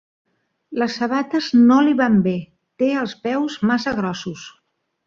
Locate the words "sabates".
1.01-1.51